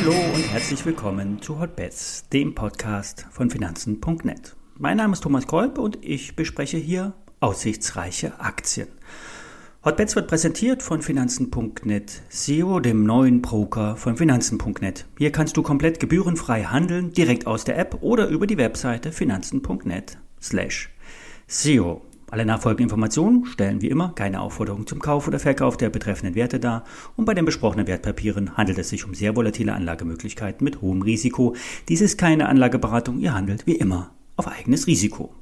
Hallo 0.00 0.14
und 0.34 0.50
herzlich 0.50 0.86
willkommen 0.86 1.42
zu 1.42 1.60
Hotbets, 1.60 2.24
dem 2.32 2.54
Podcast 2.54 3.26
von 3.30 3.50
Finanzen.net. 3.50 4.56
Mein 4.78 4.96
Name 4.96 5.12
ist 5.12 5.20
Thomas 5.20 5.46
Kolb 5.46 5.76
und 5.76 5.98
ich 6.00 6.34
bespreche 6.36 6.78
hier 6.78 7.12
aussichtsreiche 7.40 8.40
Aktien. 8.40 8.88
Hotbets 9.84 10.16
wird 10.16 10.28
präsentiert 10.28 10.82
von 10.82 11.02
Finanzen.net, 11.02 12.22
SEO, 12.30 12.80
dem 12.80 13.04
neuen 13.04 13.42
Broker 13.42 13.94
von 13.96 14.16
Finanzen.net. 14.16 15.04
Hier 15.18 15.32
kannst 15.32 15.58
du 15.58 15.62
komplett 15.62 16.00
gebührenfrei 16.00 16.62
handeln, 16.62 17.12
direkt 17.12 17.46
aus 17.46 17.64
der 17.64 17.76
App 17.76 17.98
oder 18.00 18.28
über 18.28 18.46
die 18.46 18.56
Webseite 18.56 19.12
Finanzen.net 19.12 20.16
slash 20.40 20.88
SEO. 21.46 22.00
Alle 22.30 22.46
nachfolgenden 22.46 22.84
Informationen 22.84 23.44
stellen 23.44 23.82
wie 23.82 23.88
immer 23.88 24.12
keine 24.14 24.40
Aufforderung 24.40 24.86
zum 24.86 25.00
Kauf 25.00 25.26
oder 25.26 25.40
Verkauf 25.40 25.76
der 25.76 25.90
betreffenden 25.90 26.36
Werte 26.36 26.60
dar 26.60 26.84
und 27.16 27.24
bei 27.24 27.34
den 27.34 27.44
besprochenen 27.44 27.88
Wertpapieren 27.88 28.56
handelt 28.56 28.78
es 28.78 28.90
sich 28.90 29.04
um 29.04 29.14
sehr 29.14 29.34
volatile 29.34 29.72
Anlagemöglichkeiten 29.72 30.62
mit 30.64 30.80
hohem 30.80 31.02
Risiko. 31.02 31.56
Dies 31.88 32.00
ist 32.00 32.18
keine 32.18 32.48
Anlageberatung, 32.48 33.18
ihr 33.18 33.34
handelt 33.34 33.66
wie 33.66 33.74
immer 33.74 34.14
auf 34.36 34.46
eigenes 34.46 34.86
Risiko. 34.86 35.34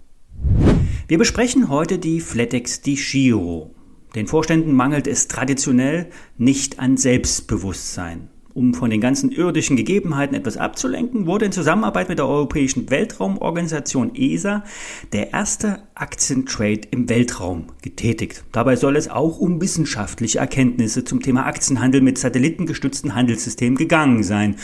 Wir 1.06 1.18
besprechen 1.18 1.68
heute 1.68 1.98
die 1.98 2.20
Flatex 2.20 2.80
Di 2.80 2.94
Giro. 2.94 3.74
Den 4.14 4.26
Vorständen 4.26 4.72
mangelt 4.72 5.06
es 5.06 5.28
traditionell 5.28 6.08
nicht 6.38 6.78
an 6.78 6.96
Selbstbewusstsein. 6.96 8.30
Um 8.58 8.74
von 8.74 8.90
den 8.90 9.00
ganzen 9.00 9.30
irdischen 9.30 9.76
Gegebenheiten 9.76 10.34
etwas 10.34 10.56
abzulenken, 10.56 11.26
wurde 11.26 11.44
in 11.44 11.52
Zusammenarbeit 11.52 12.08
mit 12.08 12.18
der 12.18 12.26
Europäischen 12.26 12.90
Weltraumorganisation 12.90 14.16
ESA 14.16 14.64
der 15.12 15.32
erste 15.32 15.84
Aktientrade 15.94 16.80
im 16.90 17.08
Weltraum 17.08 17.66
getätigt. 17.82 18.42
Dabei 18.50 18.74
soll 18.74 18.96
es 18.96 19.08
auch 19.08 19.38
um 19.38 19.60
wissenschaftliche 19.60 20.40
Erkenntnisse 20.40 21.04
zum 21.04 21.22
Thema 21.22 21.46
Aktienhandel 21.46 22.00
mit 22.00 22.18
satellitengestützten 22.18 23.14
Handelssystemen 23.14 23.78
gegangen 23.78 24.24
sein. 24.24 24.56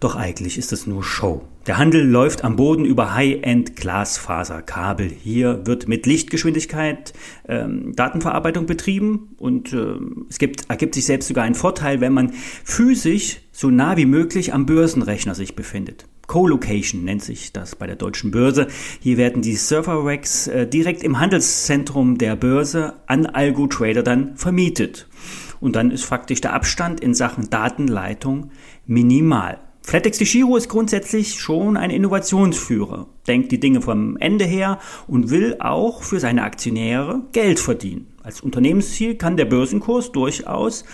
Doch 0.00 0.16
eigentlich 0.16 0.58
ist 0.58 0.72
es 0.72 0.86
nur 0.86 1.02
Show. 1.02 1.42
Der 1.66 1.78
Handel 1.78 2.06
läuft 2.06 2.44
am 2.44 2.56
Boden 2.56 2.84
über 2.84 3.14
High-End-Glasfaserkabel. 3.14 5.08
Hier 5.10 5.66
wird 5.66 5.88
mit 5.88 6.06
Lichtgeschwindigkeit 6.06 7.12
ähm, 7.48 7.94
Datenverarbeitung 7.96 8.66
betrieben 8.66 9.34
und 9.38 9.72
äh, 9.72 9.94
es 10.28 10.38
gibt, 10.38 10.70
ergibt 10.70 10.94
sich 10.94 11.06
selbst 11.06 11.28
sogar 11.28 11.44
ein 11.44 11.54
Vorteil, 11.54 12.00
wenn 12.00 12.12
man 12.12 12.32
physisch 12.64 13.40
so 13.52 13.70
nah 13.70 13.96
wie 13.96 14.06
möglich 14.06 14.52
am 14.52 14.66
Börsenrechner 14.66 15.34
sich 15.34 15.56
befindet. 15.56 16.06
Co-Location 16.26 17.04
nennt 17.04 17.22
sich 17.22 17.52
das 17.52 17.76
bei 17.76 17.86
der 17.86 17.96
deutschen 17.96 18.30
Börse. 18.30 18.66
Hier 19.00 19.16
werden 19.16 19.42
die 19.42 19.54
Server-Racks 19.54 20.48
äh, 20.48 20.66
direkt 20.66 21.02
im 21.02 21.18
Handelszentrum 21.18 22.18
der 22.18 22.36
Börse 22.36 22.94
an 23.06 23.26
Algo-Trader 23.26 24.02
dann 24.02 24.36
vermietet. 24.36 25.08
Und 25.60 25.76
dann 25.76 25.90
ist 25.90 26.04
faktisch 26.04 26.40
der 26.40 26.52
Abstand 26.52 27.00
in 27.00 27.14
Sachen 27.14 27.48
Datenleitung 27.48 28.50
minimal. 28.86 29.58
FlatEx 29.86 30.18
Giro 30.18 30.56
ist 30.56 30.68
grundsätzlich 30.68 31.40
schon 31.40 31.76
ein 31.76 31.90
Innovationsführer, 31.90 33.06
denkt 33.28 33.52
die 33.52 33.60
Dinge 33.60 33.80
vom 33.80 34.16
Ende 34.16 34.44
her 34.44 34.80
und 35.06 35.30
will 35.30 35.58
auch 35.60 36.02
für 36.02 36.18
seine 36.18 36.42
Aktionäre 36.42 37.22
Geld 37.30 37.60
verdienen. 37.60 38.08
Als 38.20 38.40
Unternehmensziel 38.40 39.14
kann 39.14 39.36
der 39.36 39.44
Börsenkurs 39.44 40.10
durchaus 40.10 40.84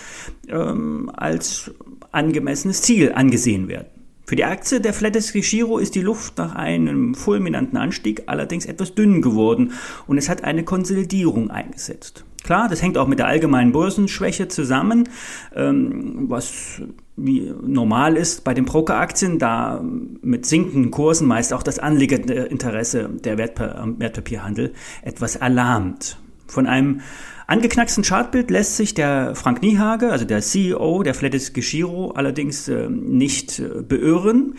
ähm, 0.47 1.09
als 1.11 1.71
angemessenes 2.11 2.83
Ziel 2.83 3.13
angesehen 3.13 3.67
werden. 3.67 3.87
Für 4.27 4.35
die 4.35 4.45
Aktie 4.45 4.79
der 4.79 4.93
FlatEx 4.93 5.33
Giro 5.33 5.79
ist 5.79 5.95
die 5.95 6.01
Luft 6.01 6.37
nach 6.37 6.53
einem 6.53 7.15
fulminanten 7.15 7.79
Anstieg 7.79 8.21
allerdings 8.27 8.67
etwas 8.67 8.93
dünn 8.93 9.23
geworden 9.23 9.71
und 10.05 10.19
es 10.19 10.29
hat 10.29 10.43
eine 10.43 10.63
Konsolidierung 10.63 11.49
eingesetzt. 11.49 12.25
Klar, 12.43 12.67
das 12.69 12.81
hängt 12.81 12.97
auch 12.97 13.07
mit 13.07 13.19
der 13.19 13.27
allgemeinen 13.27 13.71
Börsenschwäche 13.71 14.47
zusammen, 14.47 15.09
ähm, 15.55 16.25
was 16.29 16.81
wie 17.15 17.53
normal 17.61 18.17
ist 18.17 18.43
bei 18.43 18.53
den 18.53 18.65
Brokeraktien, 18.65 19.37
da 19.37 19.83
mit 20.21 20.45
sinkenden 20.45 20.91
Kursen 20.91 21.27
meist 21.27 21.53
auch 21.53 21.63
das 21.63 21.79
Anlegerinteresse 21.79 23.09
der 23.23 23.37
Wertpa 23.37 23.87
Wertpapierhandel 23.97 24.73
etwas 25.03 25.35
erlahmt. 25.35 26.17
Von 26.47 26.67
einem 26.67 27.01
Angeknacksten 27.45 28.03
Chartbild 28.03 28.49
lässt 28.49 28.77
sich 28.77 28.93
der 28.93 29.35
Frank 29.35 29.61
Niehage, 29.61 30.11
also 30.11 30.23
der 30.23 30.41
CEO 30.41 31.03
der 31.03 31.13
Flatis 31.13 31.51
Giro, 31.51 32.11
allerdings 32.11 32.69
äh, 32.69 32.89
nicht 32.89 33.59
äh, 33.59 33.81
beirren. 33.81 34.55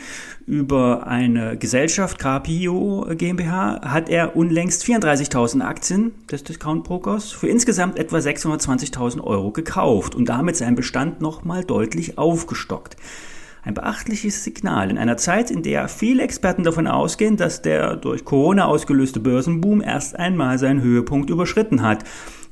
Über 0.46 1.06
eine 1.06 1.56
Gesellschaft, 1.56 2.18
Carpio 2.18 3.06
GmbH, 3.16 3.80
hat 3.82 4.10
er 4.10 4.36
unlängst 4.36 4.84
34.000 4.84 5.62
Aktien 5.62 6.12
des 6.30 6.44
Discount 6.44 6.84
Brokers 6.84 7.32
für 7.32 7.48
insgesamt 7.48 7.98
etwa 7.98 8.18
620.000 8.18 9.22
Euro 9.22 9.50
gekauft 9.50 10.14
und 10.14 10.28
damit 10.28 10.56
seinen 10.56 10.76
Bestand 10.76 11.22
nochmal 11.22 11.64
deutlich 11.64 12.18
aufgestockt. 12.18 12.96
Ein 13.64 13.72
beachtliches 13.72 14.44
Signal 14.44 14.90
in 14.90 14.98
einer 14.98 15.16
Zeit, 15.16 15.50
in 15.50 15.62
der 15.62 15.88
viele 15.88 16.22
Experten 16.22 16.64
davon 16.64 16.86
ausgehen, 16.86 17.38
dass 17.38 17.62
der 17.62 17.96
durch 17.96 18.26
Corona 18.26 18.66
ausgelöste 18.66 19.20
Börsenboom 19.20 19.80
erst 19.80 20.18
einmal 20.18 20.58
seinen 20.58 20.82
Höhepunkt 20.82 21.30
überschritten 21.30 21.80
hat 21.80 22.04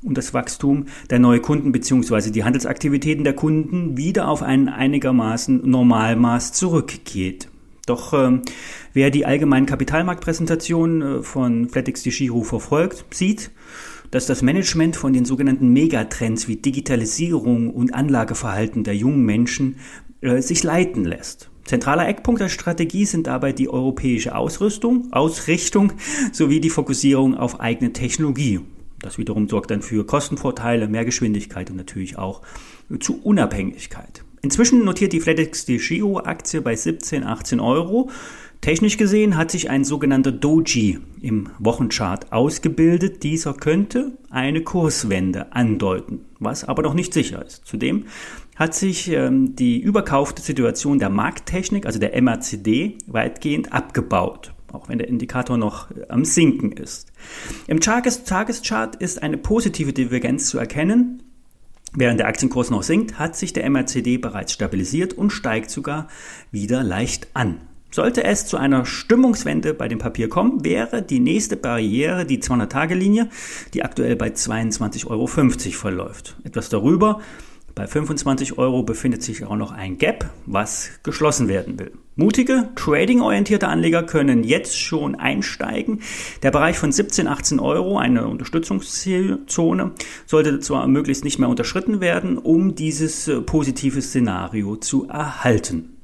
und 0.02 0.16
das 0.16 0.32
Wachstum 0.32 0.86
der 1.10 1.18
neuen 1.18 1.42
Kunden 1.42 1.70
bzw. 1.70 2.30
die 2.30 2.44
Handelsaktivitäten 2.44 3.24
der 3.24 3.34
Kunden 3.34 3.98
wieder 3.98 4.26
auf 4.26 4.42
ein 4.42 4.70
einigermaßen 4.70 5.68
Normalmaß 5.68 6.54
zurückgeht. 6.54 7.48
Doch 7.84 8.14
äh, 8.14 8.40
wer 8.94 9.10
die 9.10 9.26
allgemeinen 9.26 9.66
Kapitalmarktpräsentationen 9.66 11.02
äh, 11.02 11.22
von 11.22 11.68
Flatix 11.68 12.04
Giro 12.04 12.42
verfolgt, 12.42 13.04
sieht, 13.10 13.50
dass 14.10 14.26
das 14.26 14.40
Management 14.40 14.96
von 14.96 15.12
den 15.12 15.26
sogenannten 15.26 15.72
Megatrends 15.72 16.48
wie 16.48 16.56
Digitalisierung 16.56 17.70
und 17.70 17.92
Anlageverhalten 17.92 18.84
der 18.84 18.94
jungen 18.94 19.24
Menschen 19.24 19.76
äh, 20.22 20.40
sich 20.40 20.62
leiten 20.62 21.04
lässt. 21.04 21.50
Zentraler 21.64 22.08
Eckpunkt 22.08 22.40
der 22.40 22.48
Strategie 22.48 23.04
sind 23.04 23.26
dabei 23.26 23.52
die 23.52 23.68
europäische 23.68 24.34
Ausrüstung, 24.34 25.12
Ausrichtung 25.12 25.92
sowie 26.32 26.60
die 26.60 26.70
Fokussierung 26.70 27.36
auf 27.36 27.60
eigene 27.60 27.92
Technologie 27.92 28.60
das 29.02 29.18
wiederum 29.18 29.48
sorgt 29.48 29.70
dann 29.70 29.82
für 29.82 30.06
Kostenvorteile, 30.06 30.88
mehr 30.88 31.04
Geschwindigkeit 31.04 31.70
und 31.70 31.76
natürlich 31.76 32.16
auch 32.16 32.40
zu 33.00 33.20
Unabhängigkeit. 33.22 34.24
Inzwischen 34.42 34.84
notiert 34.84 35.12
die 35.12 35.20
FedEx 35.20 35.66
Giro 35.66 36.18
Aktie 36.18 36.62
bei 36.62 36.74
17, 36.74 37.24
18 37.24 37.60
Euro. 37.60 38.10
Technisch 38.60 38.96
gesehen 38.96 39.36
hat 39.36 39.50
sich 39.50 39.70
ein 39.70 39.84
sogenannter 39.84 40.32
Doji 40.32 40.98
im 41.20 41.50
Wochenchart 41.58 42.32
ausgebildet. 42.32 43.24
Dieser 43.24 43.54
könnte 43.54 44.12
eine 44.30 44.62
Kurswende 44.62 45.52
andeuten, 45.52 46.20
was 46.38 46.64
aber 46.64 46.82
noch 46.82 46.94
nicht 46.94 47.12
sicher 47.12 47.44
ist. 47.44 47.66
Zudem 47.66 48.06
hat 48.56 48.74
sich 48.74 49.08
ähm, 49.08 49.56
die 49.56 49.80
überkaufte 49.80 50.42
Situation 50.42 50.98
der 50.98 51.10
Markttechnik, 51.10 51.86
also 51.86 51.98
der 51.98 52.20
MACD, 52.20 52.98
weitgehend 53.06 53.72
abgebaut 53.72 54.52
auch 54.72 54.88
wenn 54.88 54.98
der 54.98 55.08
Indikator 55.08 55.56
noch 55.56 55.90
äh, 55.90 56.06
am 56.08 56.24
Sinken 56.24 56.72
ist. 56.72 57.12
Im 57.66 57.80
Tageschart 57.80 58.96
ist 58.96 59.22
eine 59.22 59.36
positive 59.36 59.92
Divergenz 59.92 60.46
zu 60.46 60.58
erkennen. 60.58 61.22
Während 61.94 62.20
der 62.20 62.26
Aktienkurs 62.26 62.70
noch 62.70 62.82
sinkt, 62.82 63.18
hat 63.18 63.36
sich 63.36 63.52
der 63.52 63.68
MRCD 63.68 64.16
bereits 64.16 64.52
stabilisiert 64.52 65.12
und 65.12 65.30
steigt 65.30 65.70
sogar 65.70 66.08
wieder 66.50 66.82
leicht 66.82 67.28
an. 67.34 67.58
Sollte 67.90 68.24
es 68.24 68.46
zu 68.46 68.56
einer 68.56 68.86
Stimmungswende 68.86 69.74
bei 69.74 69.88
dem 69.88 69.98
Papier 69.98 70.30
kommen, 70.30 70.64
wäre 70.64 71.02
die 71.02 71.20
nächste 71.20 71.58
Barriere 71.58 72.24
die 72.24 72.40
200-Tage-Linie, 72.40 73.28
die 73.74 73.84
aktuell 73.84 74.16
bei 74.16 74.28
22,50 74.28 75.08
Euro 75.08 75.26
verläuft. 75.26 76.38
Etwas 76.44 76.70
darüber 76.70 77.20
bei 77.74 77.86
25 77.86 78.58
Euro 78.58 78.82
befindet 78.82 79.22
sich 79.22 79.44
auch 79.44 79.56
noch 79.56 79.72
ein 79.72 79.98
Gap, 79.98 80.30
was 80.46 80.90
geschlossen 81.02 81.48
werden 81.48 81.78
will. 81.78 81.92
Mutige, 82.14 82.68
trading-orientierte 82.76 83.68
Anleger 83.68 84.02
können 84.02 84.44
jetzt 84.44 84.78
schon 84.78 85.14
einsteigen. 85.14 86.00
Der 86.42 86.50
Bereich 86.50 86.78
von 86.78 86.92
17, 86.92 87.26
18 87.26 87.58
Euro, 87.58 87.96
eine 87.96 88.26
Unterstützungszone, 88.26 89.92
sollte 90.26 90.60
zwar 90.60 90.86
möglichst 90.86 91.24
nicht 91.24 91.38
mehr 91.38 91.48
unterschritten 91.48 92.00
werden, 92.00 92.36
um 92.36 92.74
dieses 92.74 93.28
äh, 93.28 93.40
positive 93.40 94.02
Szenario 94.02 94.76
zu 94.76 95.08
erhalten. 95.08 95.96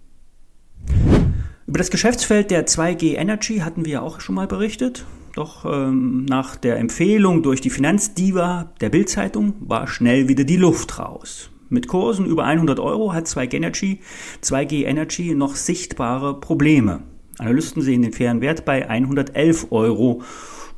Über 1.67 1.77
das 1.77 1.91
Geschäftsfeld 1.91 2.51
der 2.51 2.67
2G 2.67 3.17
Energy 3.17 3.59
hatten 3.59 3.85
wir 3.85 3.93
ja 3.93 4.01
auch 4.01 4.21
schon 4.21 4.35
mal 4.35 4.47
berichtet. 4.47 5.05
Doch 5.35 5.67
ähm, 5.67 6.25
nach 6.25 6.57
der 6.57 6.79
Empfehlung 6.79 7.43
durch 7.43 7.61
die 7.61 7.71
Finanzdiva 7.71 8.73
der 8.81 8.89
Bildzeitung 8.89 9.55
war 9.61 9.87
schnell 9.87 10.29
wieder 10.29 10.45
die 10.45 10.57
Luft 10.57 10.99
raus. 10.99 11.51
Mit 11.71 11.87
Kursen 11.87 12.25
über 12.25 12.45
100 12.45 12.81
Euro 12.81 13.13
hat 13.13 13.27
2G 13.27 13.55
Energy, 13.55 14.01
2G 14.43 14.85
Energy 14.85 15.35
noch 15.35 15.55
sichtbare 15.55 16.41
Probleme. 16.41 17.03
Analysten 17.39 17.83
sehen 17.83 18.03
den 18.03 18.13
fairen 18.13 18.41
Wert 18.41 18.65
bei 18.65 18.89
111 18.89 19.67
Euro, 19.71 20.23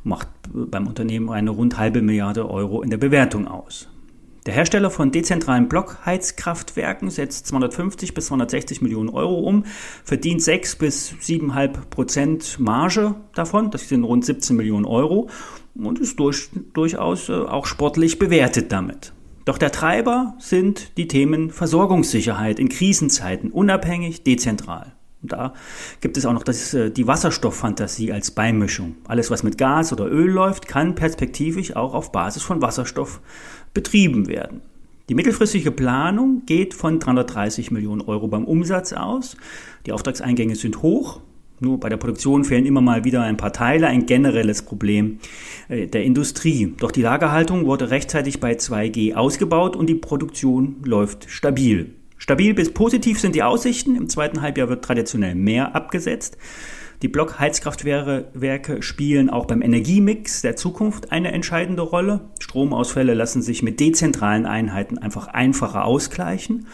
macht 0.03 0.27
beim 0.51 0.87
Unternehmen 0.87 1.29
eine 1.29 1.51
rund 1.51 1.77
halbe 1.77 2.01
Milliarde 2.01 2.49
Euro 2.49 2.81
in 2.81 2.89
der 2.89 2.97
Bewertung 2.97 3.47
aus. 3.47 3.87
Der 4.45 4.53
Hersteller 4.55 4.89
von 4.89 5.11
dezentralen 5.11 5.69
Blockheizkraftwerken 5.69 7.11
setzt 7.11 7.45
250 7.47 8.15
bis 8.15 8.25
260 8.25 8.81
Millionen 8.81 9.09
Euro 9.09 9.39
um, 9.39 9.65
verdient 10.03 10.41
6 10.41 10.77
bis 10.77 11.13
7,5 11.13 11.85
Prozent 11.89 12.59
Marge 12.59 13.15
davon, 13.35 13.69
das 13.69 13.87
sind 13.87 14.03
rund 14.03 14.25
17 14.25 14.57
Millionen 14.57 14.85
Euro 14.85 15.29
und 15.75 15.99
ist 15.99 16.19
durch, 16.19 16.49
durchaus 16.73 17.29
äh, 17.29 17.33
auch 17.33 17.67
sportlich 17.67 18.17
bewertet 18.17 18.71
damit. 18.71 19.13
Doch 19.45 19.57
der 19.57 19.71
Treiber 19.71 20.35
sind 20.39 20.97
die 20.97 21.07
Themen 21.07 21.49
Versorgungssicherheit 21.49 22.59
in 22.59 22.69
Krisenzeiten, 22.69 23.51
unabhängig, 23.51 24.23
dezentral. 24.23 24.93
Und 25.21 25.31
da 25.31 25.53
gibt 25.99 26.17
es 26.17 26.25
auch 26.25 26.33
noch 26.33 26.43
das, 26.43 26.73
äh, 26.73 26.91
die 26.91 27.07
Wasserstofffantasie 27.07 28.11
als 28.11 28.31
Beimischung. 28.31 28.95
Alles, 29.07 29.29
was 29.29 29.43
mit 29.43 29.57
Gas 29.57 29.93
oder 29.93 30.05
Öl 30.05 30.31
läuft, 30.31 30.67
kann 30.67 30.95
perspektivisch 30.95 31.75
auch 31.75 31.93
auf 31.93 32.11
Basis 32.11 32.43
von 32.43 32.61
Wasserstoff 32.61 33.21
betrieben 33.73 34.27
werden. 34.27 34.61
Die 35.09 35.15
mittelfristige 35.15 35.71
Planung 35.71 36.43
geht 36.45 36.73
von 36.73 36.99
330 36.99 37.69
Millionen 37.71 38.01
Euro 38.01 38.27
beim 38.27 38.45
Umsatz 38.45 38.93
aus. 38.93 39.35
Die 39.85 39.91
Auftragseingänge 39.91 40.55
sind 40.55 40.81
hoch. 40.81 41.21
Nur 41.63 41.79
bei 41.79 41.89
der 41.89 41.97
Produktion 41.97 42.43
fehlen 42.43 42.65
immer 42.65 42.81
mal 42.81 43.03
wieder 43.03 43.21
ein 43.21 43.37
paar 43.37 43.53
Teile, 43.53 43.85
ein 43.85 44.07
generelles 44.07 44.63
Problem 44.63 45.19
äh, 45.69 45.85
der 45.85 46.03
Industrie. 46.03 46.73
Doch 46.79 46.91
die 46.91 47.03
Lagerhaltung 47.03 47.67
wurde 47.67 47.91
rechtzeitig 47.91 48.39
bei 48.39 48.53
2G 48.53 49.13
ausgebaut 49.13 49.75
und 49.75 49.85
die 49.87 49.95
Produktion 49.95 50.77
läuft 50.83 51.29
stabil. 51.29 51.93
Stabil 52.17 52.55
bis 52.55 52.73
positiv 52.73 53.19
sind 53.19 53.35
die 53.35 53.43
Aussichten. 53.43 53.95
Im 53.95 54.09
zweiten 54.09 54.41
Halbjahr 54.41 54.69
wird 54.69 54.83
traditionell 54.83 55.35
mehr 55.35 55.75
abgesetzt. 55.75 56.35
Die 57.03 57.07
Blockheizkraftwerke 57.07 58.81
spielen 58.81 59.29
auch 59.29 59.45
beim 59.45 59.61
Energiemix 59.61 60.41
der 60.41 60.55
Zukunft 60.55 61.11
eine 61.11 61.31
entscheidende 61.31 61.83
Rolle. 61.83 62.21
Stromausfälle 62.39 63.13
lassen 63.13 63.43
sich 63.43 63.61
mit 63.61 63.79
dezentralen 63.79 64.47
Einheiten 64.47 64.97
einfach 64.97 65.27
einfacher 65.27 65.85
ausgleichen. 65.85 66.65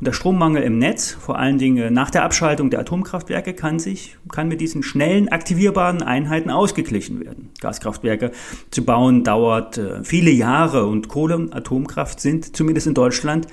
Und 0.00 0.06
der 0.06 0.12
Strommangel 0.12 0.62
im 0.62 0.78
Netz, 0.78 1.10
vor 1.10 1.38
allen 1.38 1.58
Dingen 1.58 1.92
nach 1.92 2.10
der 2.10 2.22
Abschaltung 2.22 2.70
der 2.70 2.80
Atomkraftwerke, 2.80 3.52
kann 3.52 3.80
sich, 3.80 4.16
kann 4.30 4.46
mit 4.46 4.60
diesen 4.60 4.84
schnellen 4.84 5.28
aktivierbaren 5.28 6.02
Einheiten 6.02 6.50
ausgeglichen 6.50 7.18
werden. 7.24 7.50
Gaskraftwerke 7.60 8.30
zu 8.70 8.84
bauen 8.84 9.24
dauert 9.24 9.76
äh, 9.76 10.04
viele 10.04 10.30
Jahre 10.30 10.86
und 10.86 11.08
Kohle 11.08 11.34
und 11.34 11.52
Atomkraft 11.52 12.20
sind 12.20 12.56
zumindest 12.56 12.86
in 12.86 12.94
Deutschland 12.94 13.48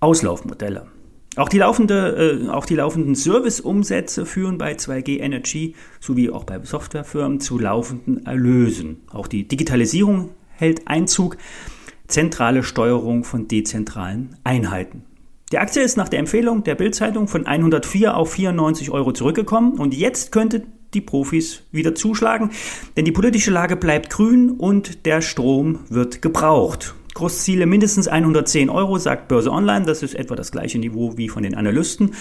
Auslaufmodelle. 0.00 0.86
Auch 1.36 1.48
die, 1.48 1.58
laufende, 1.58 2.42
äh, 2.44 2.48
auch 2.50 2.66
die 2.66 2.74
laufenden 2.74 3.14
Serviceumsätze 3.14 4.26
führen 4.26 4.58
bei 4.58 4.74
2G 4.74 5.20
Energy 5.20 5.74
sowie 5.98 6.28
auch 6.28 6.44
bei 6.44 6.60
Softwarefirmen 6.62 7.40
zu 7.40 7.58
laufenden 7.58 8.26
Erlösen. 8.26 8.98
Auch 9.10 9.28
die 9.28 9.48
Digitalisierung 9.48 10.30
hält 10.50 10.88
Einzug, 10.88 11.38
zentrale 12.06 12.62
Steuerung 12.62 13.24
von 13.24 13.48
dezentralen 13.48 14.36
Einheiten. 14.44 15.04
Die 15.52 15.58
Aktie 15.58 15.82
ist 15.82 15.96
nach 15.96 16.08
der 16.08 16.20
Empfehlung 16.20 16.62
der 16.62 16.76
Bildzeitung 16.76 17.26
von 17.26 17.44
104 17.44 18.16
auf 18.16 18.34
94 18.34 18.92
Euro 18.92 19.10
zurückgekommen 19.10 19.80
und 19.80 19.94
jetzt 19.94 20.30
könnte 20.30 20.62
die 20.94 21.00
Profis 21.00 21.64
wieder 21.72 21.96
zuschlagen, 21.96 22.50
denn 22.96 23.04
die 23.04 23.10
politische 23.10 23.50
Lage 23.50 23.74
bleibt 23.74 24.10
grün 24.10 24.50
und 24.52 25.06
der 25.06 25.22
Strom 25.22 25.80
wird 25.88 26.22
gebraucht. 26.22 26.94
Kursziele 27.14 27.66
mindestens 27.66 28.06
110 28.06 28.70
Euro, 28.70 28.98
sagt 28.98 29.26
Börse 29.26 29.50
Online. 29.50 29.84
Das 29.86 30.04
ist 30.04 30.14
etwa 30.14 30.36
das 30.36 30.52
gleiche 30.52 30.78
Niveau 30.78 31.16
wie 31.16 31.28
von 31.28 31.42
den 31.42 31.56
Analysten. 31.56 32.14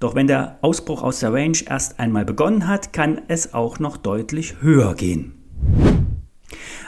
Doch 0.00 0.14
wenn 0.14 0.26
der 0.26 0.58
Ausbruch 0.62 1.02
aus 1.02 1.20
der 1.20 1.34
Range 1.34 1.58
erst 1.68 2.00
einmal 2.00 2.24
begonnen 2.24 2.68
hat, 2.68 2.94
kann 2.94 3.20
es 3.28 3.52
auch 3.52 3.78
noch 3.80 3.98
deutlich 3.98 4.62
höher 4.62 4.94
gehen. 4.94 5.34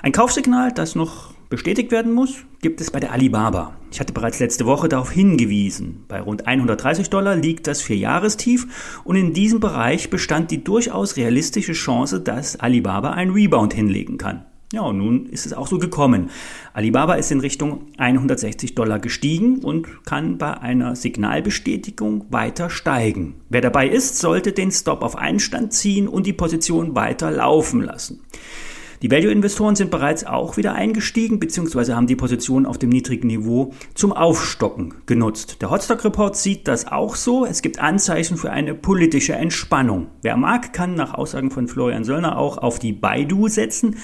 Ein 0.02 0.12
Kaufsignal, 0.12 0.72
das 0.72 0.94
noch 0.94 1.34
bestätigt 1.48 1.90
werden 1.90 2.12
muss, 2.12 2.44
gibt 2.60 2.80
es 2.80 2.90
bei 2.90 3.00
der 3.00 3.12
Alibaba. 3.12 3.76
Ich 3.90 4.00
hatte 4.00 4.12
bereits 4.12 4.38
letzte 4.38 4.66
Woche 4.66 4.88
darauf 4.88 5.10
hingewiesen. 5.10 6.04
Bei 6.08 6.20
rund 6.20 6.46
130 6.46 7.10
Dollar 7.10 7.36
liegt 7.36 7.66
das 7.66 7.80
Vierjahrestief 7.80 9.00
und 9.04 9.16
in 9.16 9.32
diesem 9.32 9.60
Bereich 9.60 10.10
bestand 10.10 10.50
die 10.50 10.62
durchaus 10.62 11.16
realistische 11.16 11.72
Chance, 11.72 12.20
dass 12.20 12.60
Alibaba 12.60 13.10
einen 13.10 13.32
Rebound 13.32 13.72
hinlegen 13.72 14.18
kann. 14.18 14.44
Ja, 14.70 14.82
und 14.82 14.98
nun 14.98 15.24
ist 15.26 15.46
es 15.46 15.54
auch 15.54 15.66
so 15.66 15.78
gekommen. 15.78 16.28
Alibaba 16.74 17.14
ist 17.14 17.32
in 17.32 17.40
Richtung 17.40 17.86
160 17.96 18.74
Dollar 18.74 18.98
gestiegen 18.98 19.64
und 19.64 20.04
kann 20.04 20.36
bei 20.36 20.58
einer 20.58 20.94
Signalbestätigung 20.94 22.26
weiter 22.28 22.68
steigen. 22.68 23.36
Wer 23.48 23.62
dabei 23.62 23.88
ist, 23.88 24.18
sollte 24.18 24.52
den 24.52 24.70
Stop 24.70 25.00
auf 25.00 25.16
Einstand 25.16 25.72
ziehen 25.72 26.06
und 26.06 26.26
die 26.26 26.34
Position 26.34 26.94
weiter 26.94 27.30
laufen 27.30 27.80
lassen. 27.80 28.20
Die 29.00 29.10
Value-Investoren 29.12 29.76
sind 29.76 29.92
bereits 29.92 30.26
auch 30.26 30.56
wieder 30.56 30.74
eingestiegen 30.74 31.38
bzw. 31.38 31.92
haben 31.92 32.08
die 32.08 32.16
Position 32.16 32.66
auf 32.66 32.78
dem 32.78 32.90
niedrigen 32.90 33.28
Niveau 33.28 33.72
zum 33.94 34.12
Aufstocken 34.12 34.94
genutzt. 35.06 35.62
Der 35.62 35.70
Hotstock-Report 35.70 36.34
sieht 36.36 36.66
das 36.66 36.88
auch 36.88 37.14
so. 37.14 37.46
Es 37.46 37.62
gibt 37.62 37.78
Anzeichen 37.78 38.36
für 38.36 38.50
eine 38.50 38.74
politische 38.74 39.34
Entspannung. 39.34 40.08
Wer 40.22 40.36
mag, 40.36 40.72
kann 40.72 40.94
nach 40.94 41.14
Aussagen 41.14 41.52
von 41.52 41.68
Florian 41.68 42.02
Söllner 42.02 42.36
auch 42.36 42.58
auf 42.58 42.80
die 42.80 42.92
Baidu 42.92 43.46
setzen. 43.46 43.96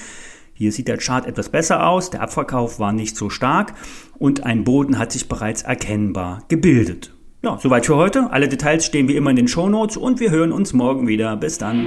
Hier 0.53 0.71
sieht 0.71 0.87
der 0.87 0.99
Chart 0.99 1.27
etwas 1.27 1.49
besser 1.49 1.89
aus, 1.89 2.11
der 2.11 2.21
Abverkauf 2.21 2.79
war 2.79 2.93
nicht 2.93 3.17
so 3.17 3.29
stark 3.29 3.75
und 4.19 4.45
ein 4.45 4.63
Boden 4.63 5.01
hat 5.01 5.11
sich 5.11 5.29
bereits 5.29 5.63
erkennbar 5.63 6.45
gebildet. 6.47 7.13
Ja, 7.43 7.59
soweit 7.61 7.85
für 7.85 7.97
heute. 7.97 8.31
Alle 8.31 8.49
Details 8.49 8.87
stehen 8.87 9.09
wie 9.09 9.17
immer 9.17 9.31
in 9.31 9.37
den 9.37 9.49
Show 9.49 9.69
Notes 9.69 9.97
und 9.97 10.21
wir 10.21 10.31
hören 10.31 10.53
uns 10.53 10.73
morgen 10.73 11.09
wieder. 11.09 11.37
Bis 11.37 11.59
dann. 11.59 11.85